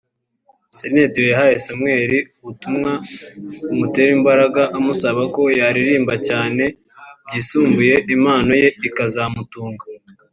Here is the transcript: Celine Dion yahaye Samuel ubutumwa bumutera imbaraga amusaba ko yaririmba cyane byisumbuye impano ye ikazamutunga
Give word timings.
Celine 0.75 1.11
Dion 1.13 1.29
yahaye 1.31 1.55
Samuel 1.65 2.11
ubutumwa 2.41 2.91
bumutera 3.67 4.11
imbaraga 4.19 4.61
amusaba 4.77 5.21
ko 5.35 5.41
yaririmba 5.59 6.15
cyane 6.27 6.63
byisumbuye 7.25 7.93
impano 8.15 8.51
ye 8.61 8.69
ikazamutunga 8.89 9.83